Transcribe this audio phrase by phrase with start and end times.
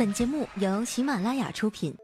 [0.00, 1.94] 本节目由喜马拉雅出品。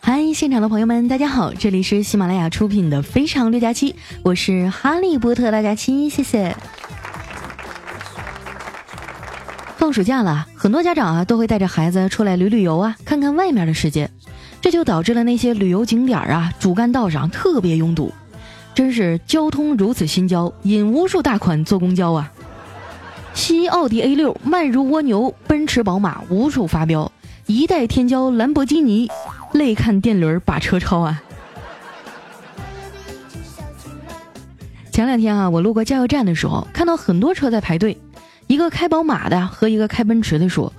[0.00, 3.92] 嗨，现场的朋友们，大家好，这里是喜马拉雅出品的《非常六加七》，
[4.24, 6.56] 我是哈利波特大假期，谢谢。
[9.76, 14.10] 放暑假了，很多家长啊都会带着孩子出来旅旅游啊，看看外面的世界，
[14.60, 18.12] 这就导致了那些旅游景点啊主干道上特别拥堵。
[18.78, 22.32] 真是交通如此心焦，引无数大款坐公交啊！
[23.34, 27.10] 西奥迪 A 六慢如蜗牛，奔驰宝马无处发飙，
[27.46, 29.10] 一代天骄兰博基尼，
[29.52, 31.20] 泪看电驴把车超啊！
[34.92, 37.98] 前两天啊，我路过加油站的时候，看到很多车在排队，
[38.46, 40.72] 一个开宝马的和一个开奔驰的说：“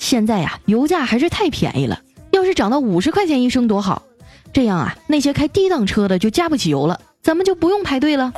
[0.00, 2.00] 现在呀，油价还是太便宜了，
[2.30, 4.02] 要是涨到五十块钱一升多好，
[4.50, 8.34] 这样啊，那些开低档车的就加不起油了。”咱们就不用排队了。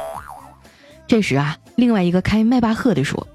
[1.08, 3.26] 这时啊，另外一个开迈巴赫的说：“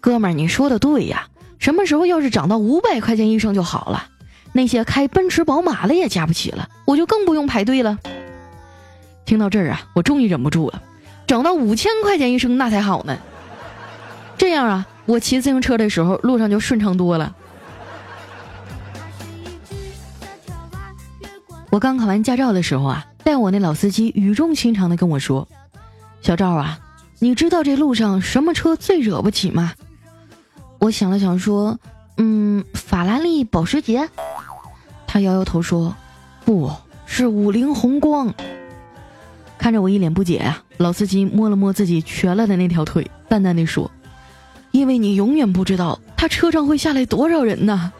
[0.00, 4.06] 哥们儿，你说的对呀，什么时候要是涨到五百块钱一升就好了，
[4.52, 7.98] 那些开奔驰、宝马的也加不起了，我就更不用排队了。”
[9.26, 10.82] 听到这儿啊，我终于忍不住了，
[11.26, 13.18] 涨到五千块钱一升那才好呢。
[14.38, 17.34] 这样啊，我骑自行车的时候路上就顺畅多了。
[21.70, 23.04] 我刚考完驾照的时候啊。
[23.24, 25.48] 但我那老司机语重心长的跟我说
[26.20, 26.78] ：“小赵啊，
[27.18, 29.72] 你知道这路上什么车最惹不起吗？”
[30.78, 31.78] 我想了想说
[32.18, 34.08] ：“嗯，法拉利、保时捷。”
[35.08, 35.96] 他摇摇头说
[36.44, 36.70] ：“不
[37.06, 38.32] 是五菱宏光。”
[39.56, 43.90] 看着我一脸不解啊，老司机摸了摸自己瘸了的那条腿，淡淡的说
[44.70, 47.90] ：“因为你永远不知道他车上会下来多少人呢。”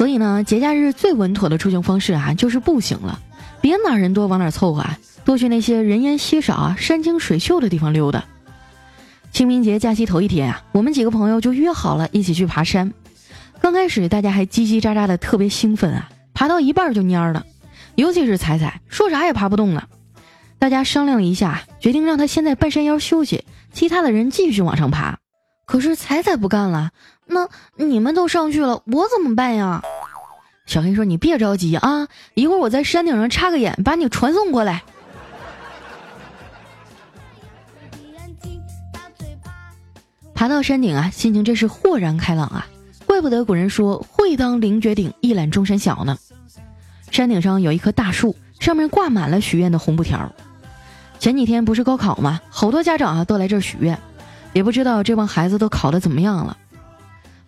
[0.00, 3.20] 所以呢，节假日最稳妥的出行方式啊，就是步行了。
[3.60, 8.24] 别哪人多往哪凑合，啊，多去那些人烟稀少啊、山清水秀的地方溜达。
[9.30, 12.94] 清明节假期头一天啊，我们几个朋友就约好了一起去爬山。
[13.60, 17.44] 刚开始大家还叽叽喳喳的，特别兴奋啊，爬到一半就蔫了，
[17.94, 19.86] 尤其是彩彩，说啥也爬不动了。
[20.58, 23.44] 大家商量了一下，决定让他先在半山腰休息，
[23.74, 25.18] 其他的人继续往上爬。
[25.66, 26.88] 可是彩彩不干了。
[27.30, 29.82] 那你们都上去了，我怎么办呀？
[30.66, 34.82] 小黑说：“你别着急啊，一会儿我在山顶上插个眼，把你传送过来。”
[40.34, 42.66] 爬到山顶啊，心情真是豁然开朗啊！
[43.04, 46.16] 怪不得古人说“会当凌绝顶，一览众山小”呢。
[47.10, 50.32] 山顶上有一棵大树，上面挂满了许愿的红布条。
[51.18, 52.40] 前几天不是高考吗？
[52.48, 53.98] 好多家长啊都来这儿许愿，
[54.52, 56.56] 也不知道这帮孩子都考的怎么样了。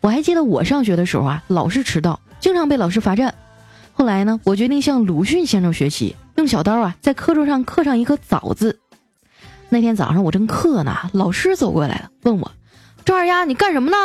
[0.02, 3.32] 我还记得我上学的时候啊，老是迟到，经常被老师罚站。
[3.92, 8.80] 后来呢，我决定向鲁迅先生学习，用小刀啊在课桌上刻上一个早字。
[9.68, 12.50] 那天早上我正刻呢，老师走过来了，问我
[13.06, 13.96] ：“赵二丫，你干什么呢？”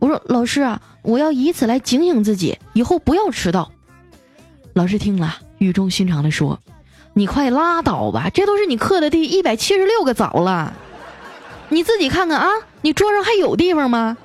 [0.00, 3.70] 我说：“老师啊，我要以此来警醒自己，以后不要迟到。”
[4.74, 6.58] 老师听了，语重心长地说
[7.14, 10.74] ：“你快拉倒吧，这都是你刻的第一百七十六个早了，
[11.68, 12.48] 你自己看看啊，
[12.82, 14.16] 你桌上还有地方吗？”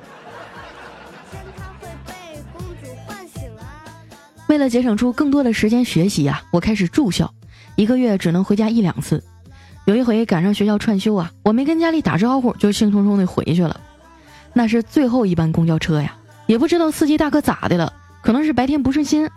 [4.52, 7.34] 为了节省出更多的时间学习呀，我开始住校，
[7.78, 9.24] 一个月只能回家一两次。
[9.86, 13.80] 有一回赶上学校串休啊，我没跟家里打招呼，就兴冲冲的回去了。
[14.52, 16.18] 那是最后一班公交车呀，
[16.48, 19.30] 也不知道司机大哥咋的了，可能是白天不顺心，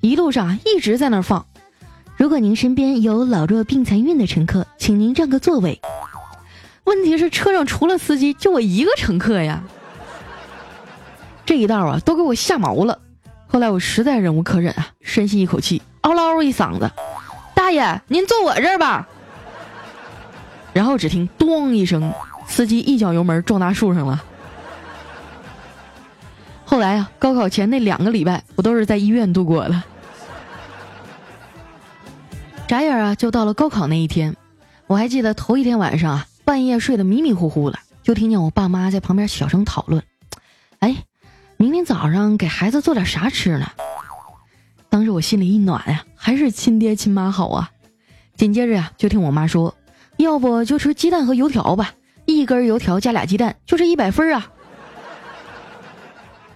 [0.00, 1.46] 一路上一直在那儿放。
[2.16, 5.80] 如果您身边有老弱病残孕的乘客，请您占个座位。
[6.82, 9.62] 问题是车上除了司机，就我一个乘客呀。
[11.44, 12.98] 这一道啊，都给我吓毛了。
[13.48, 16.90] 后来我实在忍无可忍啊，深吸一口气，嗷唠一嗓子
[17.54, 19.08] ：“大爷，您坐我这儿吧。”
[20.74, 22.12] 然后只听“咚”一声，
[22.46, 24.22] 司机一脚油门撞大树上了。
[26.66, 29.82] 后来啊，高考前那两个礼拜，我都是在医院度过的。
[32.68, 34.36] 眨眼啊，就到了高考那一天。
[34.86, 40.02] 我还记得头一天晚上啊，半夜睡得迷迷糊糊的，就听见我爸妈在旁边小声讨论
[40.80, 40.96] ：“哎。”
[41.58, 43.66] 明天早上给孩子做点啥吃呢？
[44.90, 47.70] 当时我心里一暖呀，还是亲爹亲妈好啊。
[48.36, 49.74] 紧接着呀，就听我妈说，
[50.18, 51.94] 要不就吃鸡蛋和油条吧，
[52.26, 54.50] 一根油条加俩鸡蛋就是一百分啊。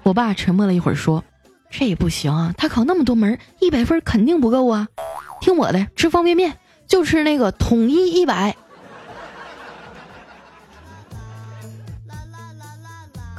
[0.03, 1.25] 我爸沉默了一会儿说，
[1.71, 4.89] 这也不行啊，他考那么多门，一百分肯定不够啊。
[5.41, 8.55] 听我的，吃方便面就吃那个统一一百。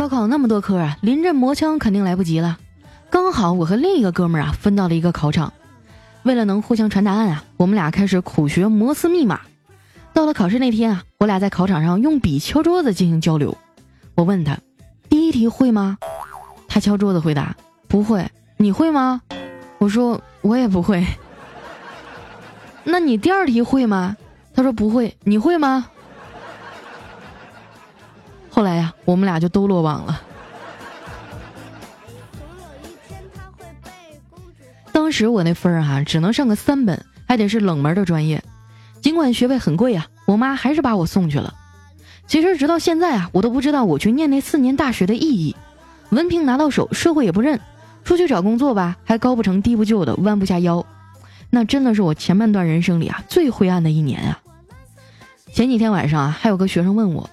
[0.01, 2.57] 高考那么多科啊，临阵磨枪肯定来不及了。
[3.11, 5.53] 刚好我和另一个哥们儿啊分到了一个考场，
[6.23, 9.41] 为了能互相传答案啊，我们俩开始苦学摩斯密码。
[10.11, 13.55] 到了考试那天啊，我俩在考场上用笔敲桌子进行交流。
[14.15, 14.57] 我问他
[15.07, 15.99] ：“第一题会吗？”
[16.67, 17.55] 他敲桌子回答
[17.87, 18.27] ：“不会。”
[18.57, 19.21] 你会吗？
[19.77, 21.05] 我说我也不会。
[22.83, 24.17] 那你第二题会吗？
[24.55, 25.15] 他说不会。
[25.25, 25.85] 你会吗？
[28.61, 30.21] 后来呀，我们俩就都落网了。
[34.91, 38.43] 当时我那分儿哈，只能上个三本，还得是冷门的专业。
[39.01, 41.55] 尽管学费很贵啊，我妈还是把我送去了。
[42.27, 45.55] 其实直到现在啊，我都不知道我去念那四年大学的意义。
[46.11, 47.59] 文凭拿到手，社会也不认。
[48.03, 50.85] 出去找工作吧，还高不成低不就的，弯不下腰，
[51.49, 54.39] 那真的是我前半段人生里啊最灰暗的一年啊。
[55.51, 57.27] 前几天晚上啊，还有个学生问我：“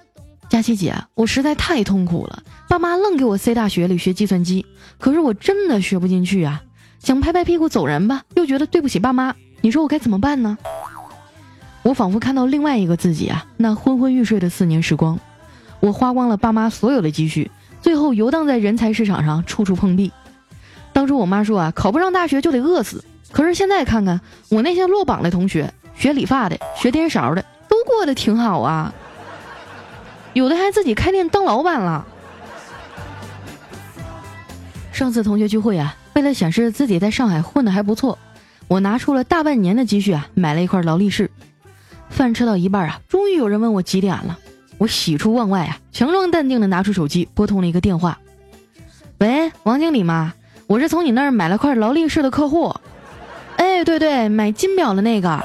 [0.49, 4.65] 佳琪姐，我实在太痛苦了，爸妈愣给我塞大学里学计算机，
[4.99, 6.63] 可是我真的学不进去啊，
[7.01, 10.57] 想拍拍屁股走人吧，又觉得对不起爸妈，你说我该怎么办呢？”
[11.85, 15.19] 我仿佛看到另外一个自己啊，那昏昏欲睡的四年时光，
[15.81, 20.11] 我花光了爸妈所有的积蓄，最后游荡在人才市场上，处处碰壁。
[20.93, 23.05] 当初我妈说啊，考不上大学就得饿死。
[23.31, 28.93] 可是现在看看我那些落榜的同学，学理发的、学颠勺的，都过得挺好啊。
[30.39, 32.07] 有的还自己开店当老板了。
[34.93, 38.17] 上次同学聚会啊，为了显示自己在上海混的还不错，
[38.69, 41.29] 我拿出了大半年的积蓄啊，买了一块劳力士。
[42.09, 44.39] 饭吃到一半啊，终于有人问我几点了。
[44.79, 48.17] 我喜出望外啊，强装淡定的拿出手机拨通了一个电话。
[49.19, 50.35] 喂，王经理吗？
[50.69, 52.73] 我是从你那儿买了块劳力士的客户，
[53.57, 55.45] 哎，对对，买金表的那个，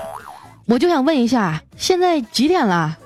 [0.68, 3.00] 我就想问一下，现在几点了？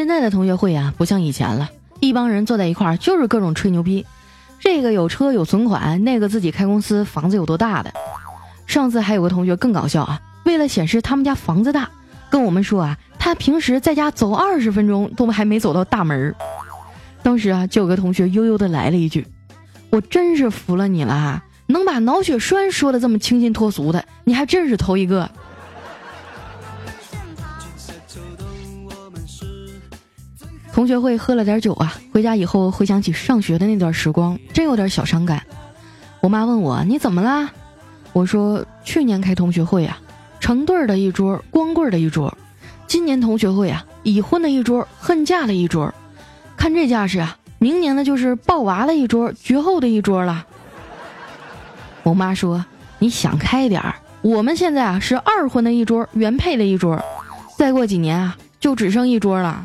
[0.00, 1.68] 现在的同学会啊，不像以前了，
[2.00, 4.06] 一帮人坐在一块儿就是各种吹牛逼，
[4.58, 7.92] 这个有车有存款，那个自己开公司，房子有多大的。
[8.66, 11.90] 上次还有个同学更搞笑啊，为了显示他们家房子大，
[12.30, 16.34] 跟我们说啊，他平时在家走二十分钟都还没走到大门儿。
[17.22, 19.26] 当时啊，就有个同学悠悠的来了一句
[19.92, 25.30] ：“我真是服了你了啊，能把脑血栓说的这么清新脱俗的，你还真是头一个。”
[30.72, 35.42] 同学会喝了点酒啊，回家以后回想起上学的那段时光，真有点小伤感。
[36.20, 37.50] 我妈问我：“你怎么啦？”
[38.12, 39.98] 我说：“去年开同学会啊，
[40.38, 42.32] 成对儿的一桌，光棍的一桌；
[42.86, 45.92] 今年同学会啊，已婚的一桌，恨嫁的一桌。”
[46.56, 50.46] 看这架势啊，明年呢就是抱娃的一桌，绝后的一桌了。
[52.02, 52.64] 我妈说
[53.00, 57.02] ：“你想开点儿，我们现在啊是二婚的一桌，原配的一桌，
[57.58, 59.64] 再过几年啊就只剩一桌了。”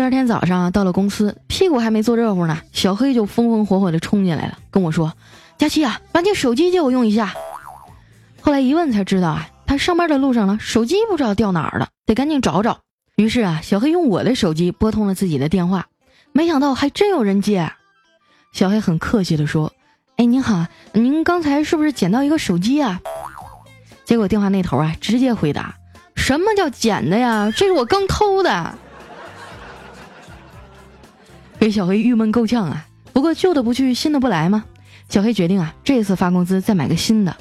[0.00, 5.12] 第二天早上到了公司，屁股还没坐热乎呢，小黑就风风火火的冲进来了，跟我说
[5.58, 7.34] ：“佳琪啊，把你手机借我用一下。”
[8.40, 12.78] 后来一问才知道啊，他上班的路上呢，手机不知道掉哪儿了，得赶紧找找。
[13.16, 15.88] 于是啊，小黑用我的手机拨通了自己的电话，
[16.32, 17.70] 没想到还真有人接。
[18.54, 19.70] 小黑很客气的说
[20.16, 20.64] ：“哎，您好，
[20.94, 23.02] 您刚才是不是捡到一个手机啊？”
[24.06, 25.74] 结果电话那头啊，直接回答
[26.16, 27.52] ：“什么叫捡的呀？
[27.54, 28.78] 这是我刚偷的。”
[31.60, 32.86] 给小黑郁闷够呛啊。
[33.12, 34.64] 不过旧的不去，新的不来吗？
[35.10, 37.36] 小黑决定啊，这次发工资再买个新的。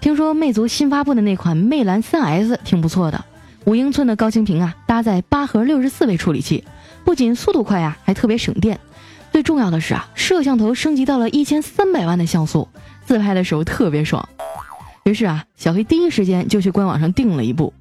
[0.00, 3.24] 听说魅族新发布的那款魅蓝 3S 挺不错的，
[3.64, 6.64] 五英寸的高清屏啊，搭载八核六十四位处理器，
[7.04, 8.78] 不仅速度快啊，还特别省电。
[9.32, 12.68] 最重要的是啊，摄像头升级到了一千三百万的像素，
[13.04, 14.28] 自拍的时候特别爽。
[15.04, 17.74] 于是啊，小黑第一时间就去官网上订了一部。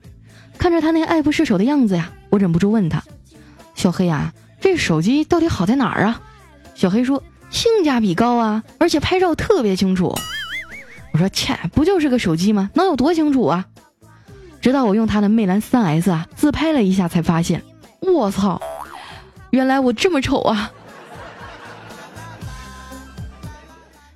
[0.57, 3.03] 看着他那爱不释手的样子呀，我忍不住问他
[3.75, 6.21] ：“小黑啊，这手机到底好在哪儿啊？”
[6.75, 10.13] 小黑说：“性价比高啊，而且拍照特别清楚。”
[11.11, 12.69] 我说切，不就是个手机吗？
[12.73, 13.65] 能有多清楚啊？
[14.61, 17.63] 直到我用他的魅蓝 3S 啊自拍了一下，才发现，
[18.01, 18.61] 我操，
[19.49, 20.71] 原来我这么丑啊！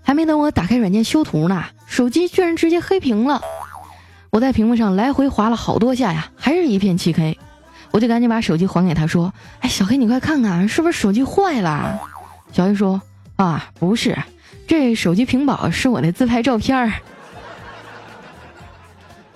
[0.04, 3.42] 还没等我打开软件修图呢，手机居然直接黑屏了。
[4.30, 7.38] 我在屏幕上来回划了好多下呀，还是一片漆黑。
[7.94, 9.32] 我就赶紧把手机还给他，说
[9.62, 12.00] ：“哎，小黑，你快看看，是不是手机坏了？”
[12.52, 13.00] 小黑说
[13.38, 14.18] ：“啊，不是。”
[14.66, 16.94] 这手机屏保是我的自拍照片儿。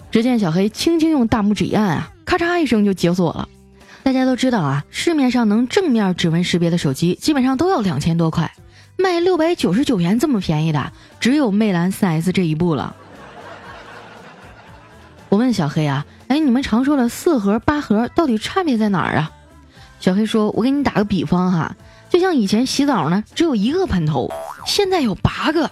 [0.10, 3.48] 只见小黑轻轻用大拇指一按啊，咔嚓一声就解锁了。
[4.02, 8.52] 大家都知道啊，市面上能正面指纹识别的手机基本上都要两千多块，
[8.98, 12.96] 卖六百九十九元这么便宜的，只有魅蓝 4S 这一部了。
[15.30, 19.32] 我问小黑啊，哎，你们常说的四核八核到底差别在哪儿啊？
[20.00, 21.76] 小黑说：“我给你打个比方哈，
[22.10, 24.32] 就像以前洗澡呢只有一个喷头，
[24.66, 25.70] 现在有八个，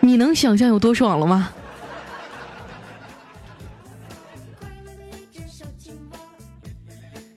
[0.00, 1.50] 你能想象有多爽了吗？”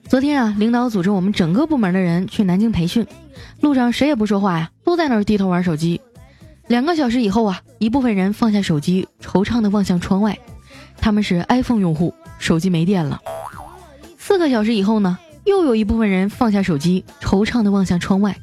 [0.08, 3.04] 昨天啊，领导组织我们整个部门的人去南京培训，
[3.60, 6.00] 路上谁也不说话呀，都在那儿低头玩手机。
[6.68, 10.38] 两个小时以后啊，一部分人放下手机，惆怅的望向窗外，
[10.98, 13.20] 他们是 iPhone 用户，手机没电了。
[14.18, 18.36] 四个小时以后呢，又有一部分人放下手机，惆怅的望向窗外，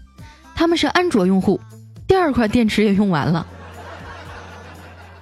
[0.55, 1.59] 他们是安卓用户，
[2.07, 3.45] 第二块电池也用完了。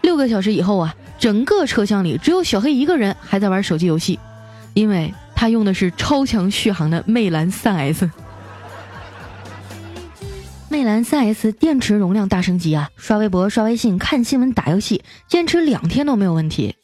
[0.02, 4.20] 六个小时以后啊，整个车厢里只有小黑一个人还在玩手机游戏，
[4.74, 5.14] 因为。
[5.34, 8.08] 他用的是超强续航的魅蓝 3S，
[10.72, 12.90] 魅蓝 3S 电池容量大升级啊！
[12.96, 16.76] 刷微博、刷微信、看新闻、打游戏，坚持两天都没有问题。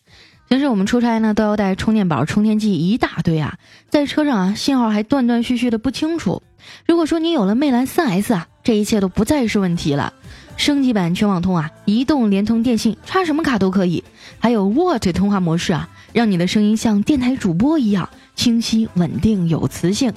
[0.49, 3.57] 平时我们出差呢，都要带充电宝、充电器一大堆啊，
[3.89, 6.43] 在车上啊，信号还断断续续的不清楚。
[6.85, 10.11] 如果说你有了魅蓝 3S 啊，这一切都不再是问题了。
[10.57, 14.03] 升级版全网通啊，移动、联通、电信，插什么卡都可以，
[14.39, 18.09] 还有 What 通话模式啊，让你的声音像电台主播一样。
[18.35, 20.13] 清晰、稳定、有磁性，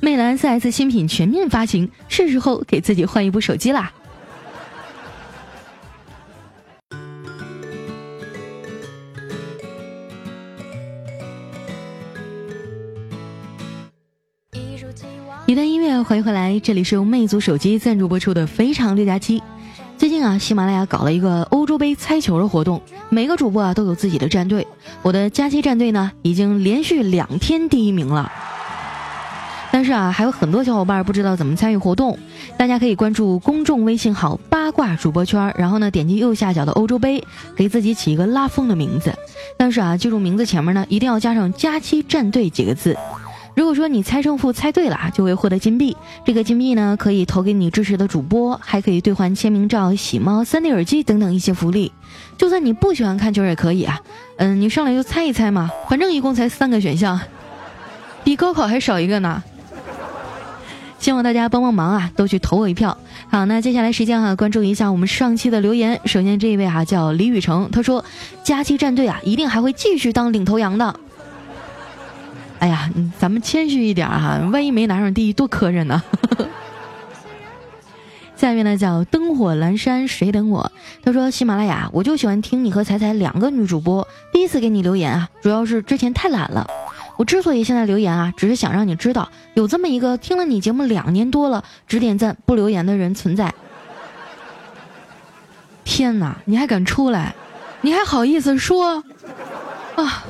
[0.00, 3.92] 魅蓝 4S 新品全面发行，是时候给自己换一部手机啦！
[15.46, 19.40] 一段音乐，欢迎回来，这里是由魅族手机赞助播出的《非常六加七》。
[19.98, 24.64] 最近啊，喜马拉雅搞了一个欧洲杯猜球的活动，每个主播啊都有自己的战队。
[25.02, 28.30] 我的佳期战队呢，已经连续两天第一名了。
[29.72, 32.16] 但是啊，还有很多小伙伴不知道怎么参与活动。
[32.56, 37.24] 大家可以关注公众微信号“八卦主播圈”，然后呢，点击右下角的欧洲杯，
[37.56, 39.12] 给自己起一个拉风的名字。
[39.56, 42.96] 但是啊，记住名字前面呢，一定要加上“佳期战队”几个字。
[43.58, 45.96] 如果说你猜胜负猜对了，就会获得金币。
[46.24, 51.90] 这个金币呢，可以投给你支持的主播，还可以兑换签名照、喜猫、三 D 耳机等等一些福利。
[52.36, 54.00] 就算你不喜欢看球也可以啊，
[54.36, 57.20] 嗯，你上来就猜一猜嘛，反正一共才三个选项，
[58.22, 59.42] 比高考还少一个呢。
[61.00, 62.96] 希望大家帮帮忙啊，都去投我一票。
[63.28, 66.00] 好，那接下来时间哈，关注一下我们上期的留言。
[66.04, 68.04] 首先这一位哈叫李雨成，他说：
[68.44, 70.94] 佳期战队啊，一定还会继续当领头羊的。
[72.58, 76.02] 哎呀，咱们谦虚一点哈，万一没拿上第一，多磕碜呢。
[78.36, 80.70] 下面呢叫灯火阑珊谁等我？
[81.02, 84.06] 他说喜马拉雅，我就喜欢听你和彩彩两个女主播。
[84.32, 86.66] 第一次给你留言啊，主要是之前太懒了。
[87.16, 93.52] 我之所以现在留言啊，只是想让你知道，有这么一个听了你节目两年多了，只点赞不留言的人存在。
[95.82, 97.34] 天哪，你还敢出来？
[97.80, 99.02] 你还好意思说？
[99.96, 100.24] 啊！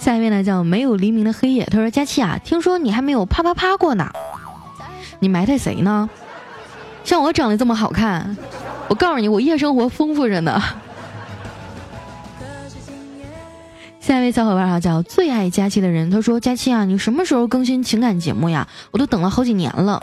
[0.00, 4.10] 下一位呢叫没有黎明的黑夜，他说佳期啊，听说你还没有啪啪啪过呢，
[5.18, 6.08] 你埋汰谁呢？
[7.04, 8.34] 像我长得这么好看，
[8.88, 10.58] 我告诉你，我夜生活丰富着呢。
[14.00, 18.66] 下一位小伙伴啊叫最爱佳期的人，他说佳期啊，你什么时候更新情感节目呀？
[18.92, 20.02] 我都等了好几年了。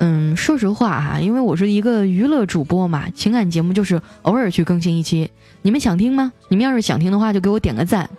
[0.00, 5.30] 嗯，说实话哈，因为我是一个娱乐主播嘛，情感节目就是偶尔去更新一期。
[5.62, 6.32] 你们想听吗？
[6.48, 8.10] 你们要是想听的话，就给我点个赞。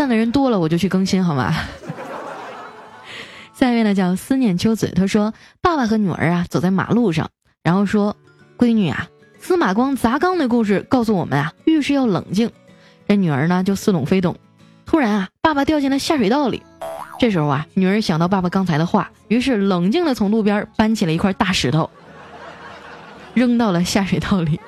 [0.00, 1.54] 赞的人多了，我就去更新，好吗？
[3.52, 7.28] 下一位呢叫思念秋子，他说：“爸爸和女儿啊走在马路上，
[7.62, 8.16] 然后说，
[8.56, 9.06] 闺女啊，
[9.38, 12.50] 司马光砸缸的故事告诉我们啊，遇事要冷静。
[13.06, 14.34] 这女儿呢就似懂非懂。
[14.86, 16.62] 突然啊，爸爸掉进了下水道里。
[17.18, 21.90] 这时候啊，女儿想到爸爸刚才的话，于是冷静的从路边搬起了一块大石头，
[23.34, 24.58] 扔到了下水道里。”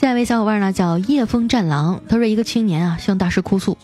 [0.00, 3.76] 下一位小伙伴呢叫夜风战狼，他说一个青年啊向大师哭诉：“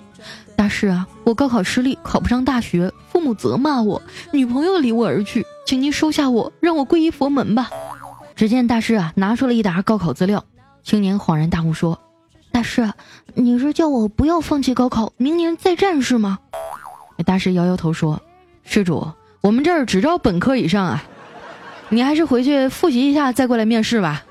[0.55, 4.01] 大师啊，我高考失利，考不上大学，父母责骂我，
[4.33, 7.69] 女朋友离我而去，请您收下我，让我皈依佛门吧。”
[8.37, 10.45] 只见大师啊拿出了一沓高考资料，
[10.85, 11.99] 青年恍然大悟说
[12.53, 12.93] ：“大师，
[13.35, 16.39] 你是叫我不要放弃高考，明年再战是吗？”
[17.27, 18.23] 大师摇摇头说
[18.63, 19.09] ：“施主，
[19.41, 21.03] 我们这儿只招本科以上啊，
[21.89, 24.23] 你还是回去复习一下再过来面试吧。”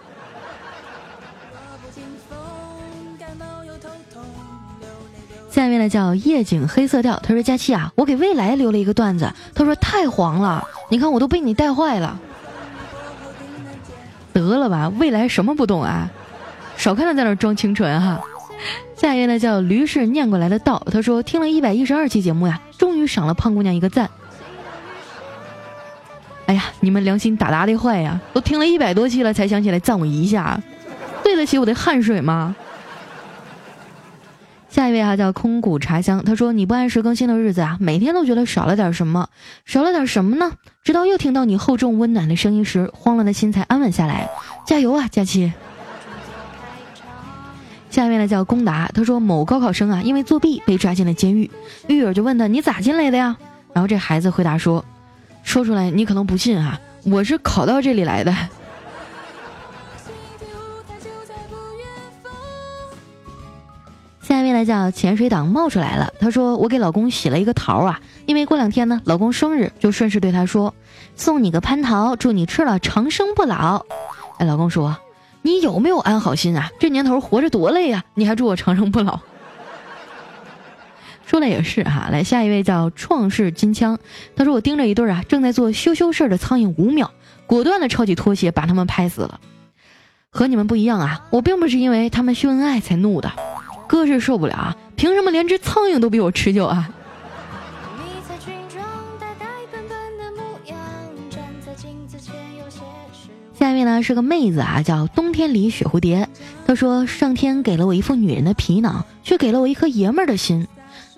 [5.54, 12.20] 下面呢叫夜景黑色调，他说佳期啊，我给未来留了一个段子，他说太黄了，你看我都被你带坏了。
[14.34, 16.10] 得了吧，未来什么不懂啊？
[16.76, 18.20] 少看他在那装清纯哈。
[18.96, 24.10] 下一位呢叫驴是念过来的道，他说听了一百一十二期节目呀，终于赏了胖姑娘一个赞。
[26.48, 28.20] 哎呀，你们良心大大的坏呀！
[28.34, 30.60] 都听了一百多期了，才想起来赞我一下，
[31.24, 32.56] 对得起我的汗水吗？
[34.74, 39.30] 下一位哈叫空谷茶香，他说你不按时更新的日子啊，每天都觉得少了点什么，
[39.66, 40.52] 少了点什么呢？
[40.84, 44.28] 直到又听到你厚重温暖的声音时，慌乱的心才安稳下来。
[44.66, 45.54] 加油啊，佳期！
[47.92, 51.52] 下面呢叫龚达，他说某高考生啊，因为作弊被抓进了监狱，
[51.88, 53.38] 狱友就问他你咋进来的呀？
[53.74, 54.84] 然后这孩子回答说，
[55.44, 58.36] 说出来你可能不信啊，我是考到这里来的。
[64.34, 70.74] 下一位呢叫潜水党冒出来了，他说我给老公洗了一个桃啊，因为过两天呢老公生日，就顺势对他说，
[71.16, 73.86] 送你个蟠桃，祝你吃了长生不老。
[74.40, 74.98] 哎，老公说。
[75.44, 76.72] 你有没有安好心啊？
[76.80, 78.06] 这年头活着多累呀！
[78.16, 79.20] 你还祝我长生不老？
[81.28, 82.08] 说的也是哈。
[82.12, 84.00] 来，下一位叫创世金枪，
[84.36, 87.12] 他说我盯着一对啊正在做羞羞事儿的苍蝇五秒，
[87.46, 89.40] 果断的抄起拖鞋把他们拍死了。
[90.32, 93.32] 和你们不一样啊，我并不是因为他们秀恩爱才怒的，
[93.94, 94.76] 哥是受不了啊！
[94.96, 96.90] 凭什么连只苍蝇都比我持久啊？
[103.54, 106.28] 下面呢是个妹子啊，叫冬天里雪蝴蝶。
[106.66, 110.68] 她说：“上天给了我一副女人的皮囊，却给了我一颗爷们儿的心。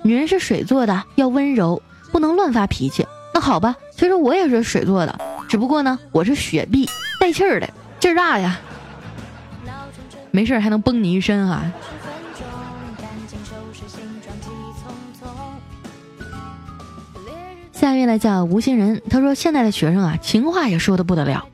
[0.03, 3.07] 女人是水做的，要温柔，不能乱发脾气。
[3.33, 5.17] 那好吧，其实我也是水做的，
[5.47, 6.89] 只不过呢，我是雪碧，
[7.21, 7.69] 带气儿的，
[8.01, 8.59] 劲儿大呀。
[10.31, 11.71] 没事还能崩你一身啊。”
[17.85, 21.45] 下面呢叫无心人，他说：“现在的学生啊，情话也说的不得了。”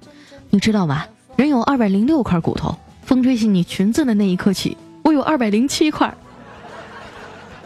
[0.49, 1.05] 你知道吗？
[1.35, 6.15] 人有二百零六块骨头，风吹起你裙子的那一刻起，我有二百零七块。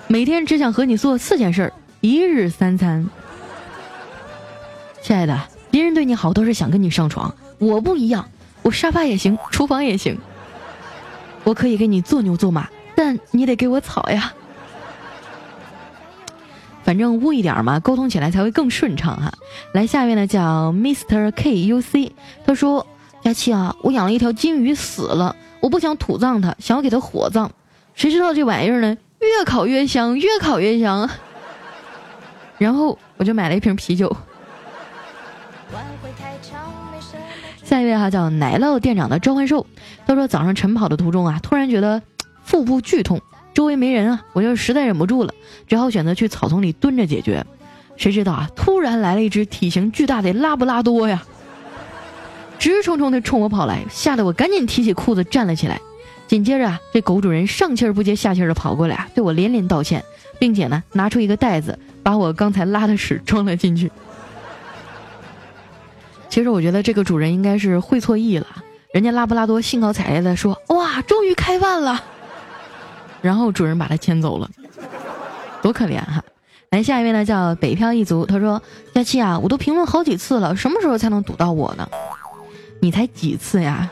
[0.07, 3.07] 每天只想和你做四件事：一日三餐。
[5.03, 8.27] 亲爱的，别人对你好都是想跟你上床，我不一样，
[8.63, 10.17] 我沙发也行，厨房也行。
[11.43, 14.33] 我可以给你做牛做马，但你得给我草呀。
[16.85, 19.33] 反正污一点嘛，沟通起来才会更顺畅哈。
[19.73, 22.13] 来，下面呢叫 Mister K U C，
[22.45, 22.85] 他说：
[23.23, 27.51] 佳期啊，我养了一条金鱼死了，我不想土葬它，想要给它火葬。
[27.95, 31.09] 谁知道这玩意儿呢，越烤越香，越烤越香。
[32.59, 34.15] 然后我就买了一瓶啤酒。
[37.63, 39.65] 下一位哈叫奶酪店长的召唤兽，
[40.05, 41.99] 他说早上晨跑的途中啊，突然觉得
[42.43, 43.19] 腹部剧痛。
[43.55, 45.33] 周围没人啊，我就实在忍不住了，
[45.65, 47.43] 只好选择去草丛里蹲着解决。
[47.95, 51.23] 谁知道啊，突然来了一只体型巨大的拉布拉多呀，
[52.59, 55.79] 直冲冲的冲我跑来，吓得我赶紧提起裤子站了起来。
[56.27, 60.03] 紧接着啊，这狗主人上气儿不接下气儿的跑过来啊，对我连连道歉，
[60.37, 63.89] 并且呢，拿出一个袋子，把我刚才拉的屎装了进去。
[66.27, 68.47] 其实我觉得这个主人应该是会错意了，
[68.91, 72.03] 人家拉布拉多兴高采烈的说：“哇，终于开饭了。”
[73.25, 74.47] 然后主人把他牵走了，
[75.63, 76.23] 多可怜哈！
[76.69, 78.23] 来下一位呢，叫北漂一族。
[78.23, 78.61] 他说
[78.93, 81.89] ：“佳期啊，我都评论好几次了，什么时候才能堵到我呢？
[82.81, 83.89] 你才几次呀？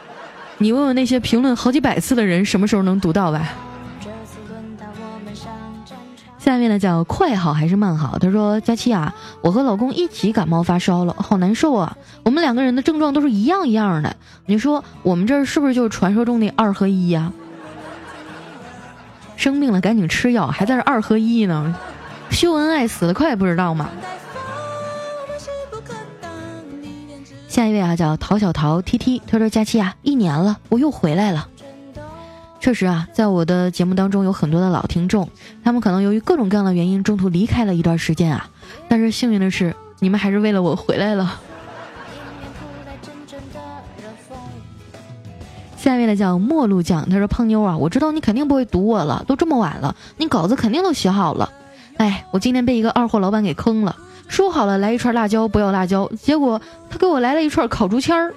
[0.60, 3.50] 你问问那些评论好几百次的人，什么时候能堵到吧？”
[6.38, 8.20] 下面呢，叫快好还是慢好？
[8.20, 11.98] 他说：“佳期啊，我和老公一起感冒发烧了，好难受啊！
[12.24, 14.16] 我们两个人的症状都是一样一样的，
[14.46, 17.32] 你说我们这儿是不是就是传说中的二合一呀？”
[19.44, 21.76] 生病了赶紧吃药，还在这二合一呢，
[22.32, 23.90] 秀恩爱死得快不知道吗？
[27.50, 31.50] 下一位啊叫陶小陶 T T，他说佳期啊一年了，我又回来了。
[32.62, 35.28] 确实啊，在我的节目当中有很多的老听众，
[35.62, 38.50] 他们可能由于各种各样的原因中途离开了一段时间啊，
[38.88, 41.42] 但是幸运的是你们还是为了我回来了。
[45.84, 51.52] 下一位呢叫陌路酱，他说：“胖妞啊，我知道你肯定不会堵我了，都这么晚了，你稿子肯定都写好了。
[51.98, 53.94] 哎，我今天被一个二货老板给坑了，
[54.30, 58.34] 说好了来一串辣椒不要辣椒，结果他给我来了一串烤竹签儿。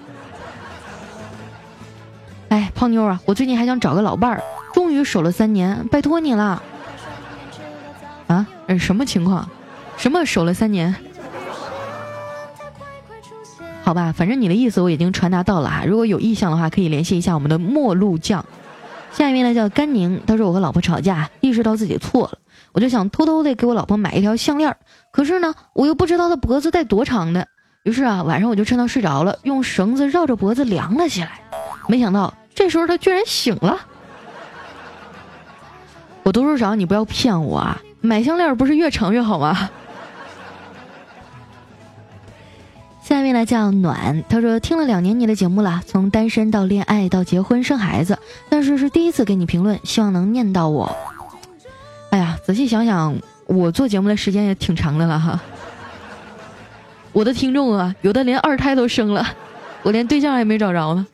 [2.48, 4.42] 哎，胖妞啊，我最近还想找个老伴儿，
[4.74, 6.60] 终于守了三年，拜托你了。
[8.26, 8.44] 啊，
[8.76, 9.48] 什么情况？
[9.96, 10.96] 什么守了三年？”
[13.86, 15.84] 好吧，反正你的意思我已经传达到了哈。
[15.86, 18.44] 如果有意向的话，可以联系一下我们的陌路酱。
[19.12, 22.38] 下一位呢叫甘宁，他说我和老婆吵架，意识到自己错了，
[22.72, 24.76] 我就想偷偷的给我老婆买一条项链，
[25.12, 27.46] 可是呢，我又不知道她脖子戴多长的，
[27.84, 31.40] 于是啊，晚上我就趁她睡着了，用绳子绕着脖子量了起来，
[31.86, 33.78] 没想到这时候她居然醒了。
[36.24, 37.80] 我都说啥，你不要骗我啊！
[38.00, 39.70] 买项链不是越长越好吗？
[43.06, 50.96] 下面呢叫暖，他说听了两年你的节目了，从单身到恋爱到结婚生孩子，但是是第一次给你评论，希望能念到我。
[52.10, 53.16] 哎呀，仔细想想，
[53.46, 55.40] 我做节目的时间也挺长的了哈。
[57.12, 59.24] 我的听众啊，有的连二胎都生了，
[59.84, 61.06] 我连对象还没找着呢。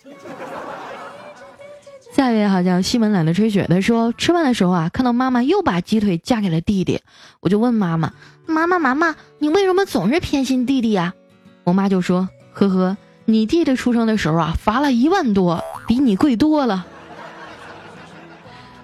[2.16, 7.02] 下一位好像西门懒得吹雪，他说吃饭的时候啊，看到妈妈又把鸡腿嫁给了弟弟，
[7.40, 8.14] 我就问妈妈
[8.48, 11.12] ：“妈妈妈妈，你为什么总是偏心弟弟呀？”
[11.64, 16.86] 我妈就说：“呵呵，你弟弟出生的时候啊，罚了一万多，比你贵多了。”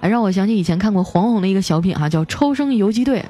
[0.01, 3.21] 让我想起以前看过黄宏的一个小品哈，叫《超生游击队》。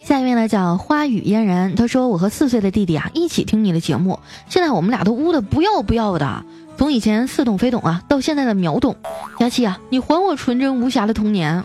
[0.00, 6.44] 下一位呢叫花语嫣然，他说：“我和四岁的弟弟啊一起听你的节目，现在我们俩都污的不要不要的，
[6.78, 8.96] 从以前似懂非懂啊，到现在的秒懂。
[9.38, 11.64] 佳琪啊，你还我纯真无瑕的童年。”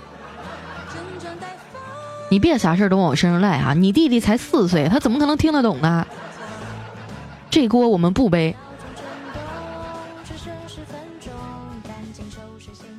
[2.33, 3.75] 你别啥事儿都往我身上赖啊！
[3.75, 6.07] 你弟弟才四岁，他怎么可能听得懂呢？
[7.51, 8.55] 这锅我们不背。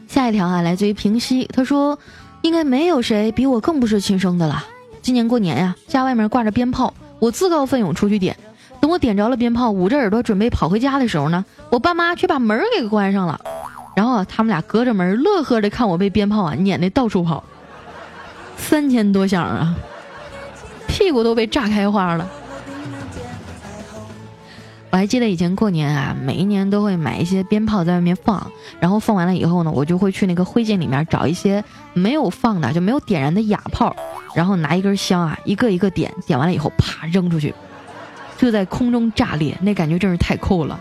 [0.07, 1.99] 下一条啊，来自于平西，他说
[2.43, 4.65] ：“应该没有谁比我更不是亲生的了。
[5.03, 8.37] 今年过年呀，家外面挂着鞭炮，我自告奋勇出去点。
[8.81, 13.41] 等我点着了鞭炮，捂着耳朵准备跑回家的时候呢，我爸妈却把门给关上了。
[13.97, 17.43] 然后啊他们俩隔着门乐呵的看我被鞭炮啊撵的到处跑。”
[18.57, 19.75] 三千多响啊，
[20.87, 22.29] 屁股都被炸开花了。
[24.91, 28.47] 我还记得以前过年啊，每一年都会买一些鞭炮在外面放，
[28.79, 31.63] 然后放完了以后呢，我就会去那个灰烬里面找一些
[31.95, 33.95] 没有放的就没有点燃的哑炮，
[34.37, 37.53] 然后拿一根香啊，一个一个点，点完了以后啪扔出去，
[38.39, 40.79] 就在空中炸裂，那感觉真是太酷了。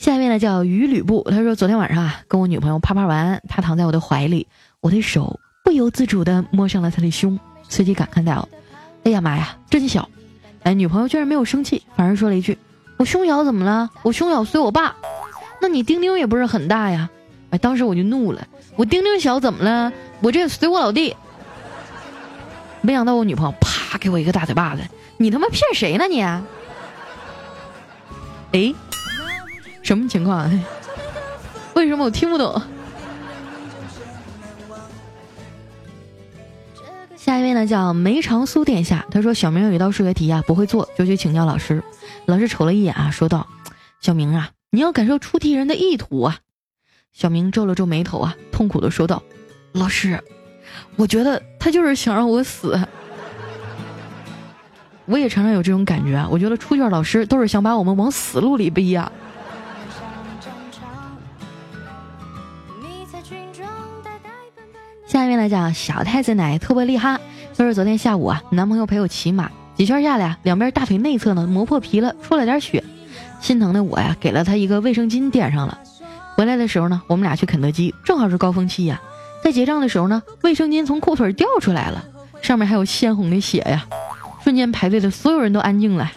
[0.00, 4.48] 下面呢叫鱼吕布，他说昨天晚上啊跟我女朋友啪啪完，他躺在我的怀里，
[4.80, 8.48] 我的手不由自主的摸上了他的胸，随即感叹道
[9.04, 10.08] ：“哎呀妈呀，真小！”
[10.64, 12.56] 哎，女朋友居然没有生气，反而说了一句
[12.96, 13.90] ：“我胸小怎么了？
[14.02, 14.96] 我胸小随我爸，
[15.60, 17.10] 那你丁丁也不是很大呀？”
[17.50, 19.92] 哎，当时我就怒了，我丁丁小怎么了？
[20.22, 21.14] 我这随我老弟。
[22.80, 24.82] 没想到我女朋友啪给我一个大嘴巴子，
[25.18, 26.22] 你他妈骗谁呢你？
[28.52, 28.74] 哎。
[29.82, 30.50] 什么情况？
[31.74, 32.60] 为什么我听不懂？
[37.16, 39.04] 下一位呢，叫梅长苏殿下。
[39.10, 41.82] 他说：“小明有一道数学题啊，不会做，就去请教老师。
[42.26, 43.46] 老师瞅了一眼啊，说道
[44.00, 46.38] ：‘小明啊，你要感受出题人的意图啊。’
[47.12, 49.22] 小明皱了皱眉头啊，痛苦的说道
[49.72, 50.22] ：‘老师，
[50.96, 52.78] 我觉得他就是想让我死。’
[55.06, 59.29] 我也常常有这种感觉啊，我觉得出卷老师都是想把我们往死路里逼呀。”下
[65.40, 67.18] 来讲小太子奶特别厉害。
[67.54, 72.84] 就是昨天下午啊，男朋友陪我骑马，几圈下来啊，两边大腿内侧呢磨破皮了，出了点血。
[73.40, 75.78] 心疼的我呀，给了他一个卫生巾垫上了。
[76.36, 79.00] 回来的时候呢，我们俩去肯德基，正好是高峰期呀。
[79.42, 82.04] 在结账的时候呢，卫生巾从裤腿掉出来了，
[82.42, 83.86] 上面还有鲜红的血呀。
[84.44, 86.12] 瞬间排队的所有人都安静了。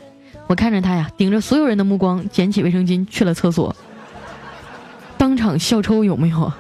[0.48, 3.76] 我看着他呀，顶着所有人的目光，捡起卫生巾去了厕所，
[5.18, 6.52] 当场笑抽有没有？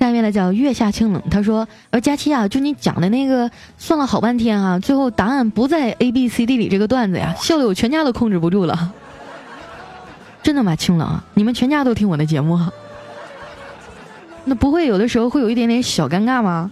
[0.00, 8.94] 下面的叫月下清冷，他说：“而佳期啊，就你讲的那个算了好半天啊，最后答案不在 A B C D 里这个段子呀，笑得我全家都控制不住了。
[10.42, 10.74] 真的吗？
[10.74, 12.58] 清冷，你们全家都听我的节目？
[14.46, 16.70] 那不会有的时候会有一点点小尴尬吗？”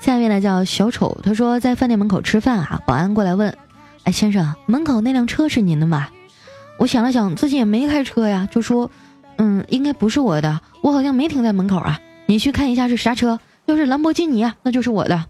[0.00, 3.56] 下面的叫小丑，他说在饭店门口吃饭啊，保安过来问
[4.02, 6.08] ：“哎，先生，门口那辆车是您的吗？”
[6.78, 8.90] 我想了想，自己也没开车呀，就说
[9.38, 11.98] ：“嗯，应该不是我的，我好像没停在门口啊。
[12.26, 15.24] 你去看一下是啥车，要是兰博基尼啊，那就是我的。”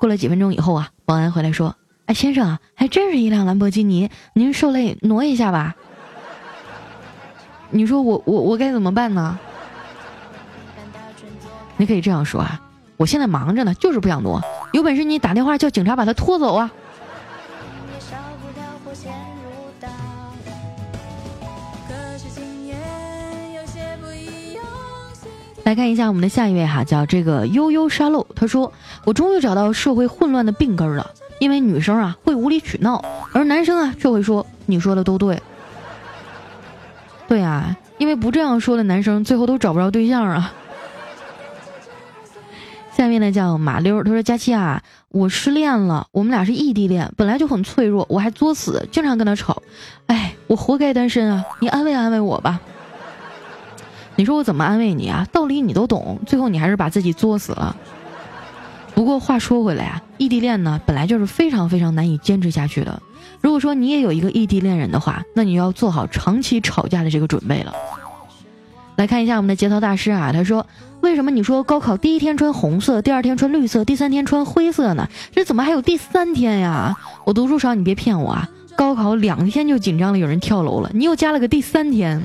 [0.00, 5.74] 过了几分钟以后啊，保安回来说：“哎，先生啊，还真是一辆兰博基尼，您受累挪一下吧。”
[7.70, 9.38] 你说我我我该怎么办呢？
[11.76, 12.60] 你可以这样说啊，
[12.96, 14.40] 我现在忙着呢，就是不想挪，
[14.72, 16.72] 有本事你打电话叫警察把他拖走啊。
[25.64, 28.26] 来看一下我们的下一位哈，叫这个悠悠沙漏。
[28.36, 28.70] 他说
[29.04, 35.42] ：“我终于找到社会混乱的病根了，因为女生啊会无理取闹，而男生啊却会说你说的都对。
[37.26, 40.52] 对啊，因为不这样说的男生最后都找不着对象啊。”
[42.94, 49.62] 下面呢叫马溜，他说：“佳期啊，我失恋了，我们俩是异地恋，本来就很脆弱，我还作死，经常跟他吵，
[50.06, 51.42] 哎，我活该单身啊！
[51.60, 52.60] 你安慰安慰我吧。
[54.16, 55.26] 你说我怎么安慰你啊？
[55.32, 57.74] 道理你都懂，最后你还是把自己作死了。
[58.94, 63.02] 不过话说回来啊，异地恋呢本来就是非常非常难以坚持下去的。
[63.40, 67.72] 如果说你也有一个异地恋人的话，那你要做好长期吵架的这个准备了。
[68.96, 70.64] 来看一下我们的节操大师啊，他说
[71.02, 75.08] ：“为什么你说高考第一天穿红色，第二天穿绿色，第三天穿灰色呢？
[75.32, 76.96] 这怎么还有第三天呀？
[77.24, 78.48] 我读书少，你别骗我啊！
[78.76, 82.24] 高考两天就紧张了，有人跳楼了，你又加了个第三天，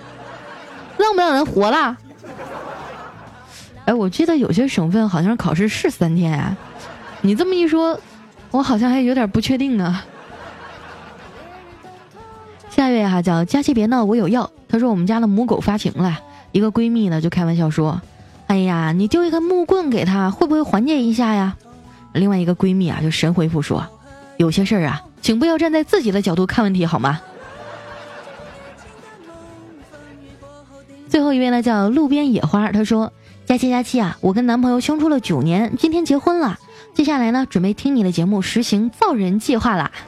[1.04, 1.98] 让不让人活了？
[3.86, 6.56] 哎，我记得有些省份好像考试是三天啊，
[7.22, 8.00] 你这么一说，
[8.52, 10.02] 我好像还有点不确定呢。
[12.70, 14.50] 下一位哈叫佳琪别闹，我有药。
[14.68, 16.20] 他说我们家的母狗发情了。”
[16.52, 18.02] 一个闺蜜呢就开玩笑说
[18.48, 21.56] ：“哎呀，你丢一根木棍给它，会不会缓解一下呀？”
[22.14, 23.86] 另外一个闺蜜啊就神回复说
[24.38, 27.20] ：“有些事儿啊，请不要站在自己的角度看问题好吗？”
[31.10, 33.12] 最后一位呢叫路边野花，他说
[33.46, 36.60] ：“佳期佳期啊，我跟男朋友相处了九年，今天结婚了，
[36.94, 39.92] 接下来呢准备听你的节目实行造人计划啦。”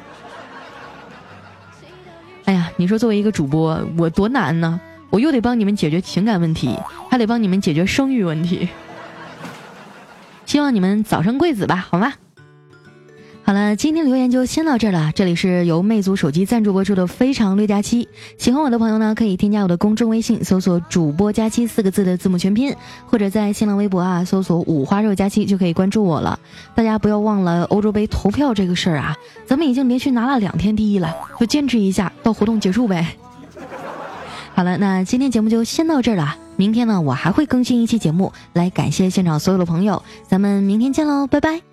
[2.45, 4.79] 哎呀，你说作为一个主播，我多难呢？
[5.09, 6.77] 我又得帮你们解决情感问题，
[7.09, 8.69] 还得帮你们解决生育问题。
[10.45, 12.13] 希望你们早生贵子吧，好吗？
[13.51, 15.11] 好了，今天留言就先到这儿了。
[15.13, 18.05] 这里是由魅族手机赞助播出的《非常六加七》，
[18.37, 22.73] 喜欢我的朋友呢，可以添加我的公众微信，搜索“主播加七”四个字的字母全拼，
[23.07, 26.39] 或者在新浪微博啊搜索“五花肉加七”就可以关注我了。
[26.73, 33.05] 大家不要忘了欧洲杯投票这个事儿啊，咱们已经连续拿了两天第一了，就坚持一下到活动结束呗。
[34.55, 36.37] 好了，那今天节目就先到这儿了。
[36.55, 40.01] 明天呢，我还会更新一期节目来感谢现场所有的朋友。
[40.25, 41.70] 咱们明天见喽，拜拜。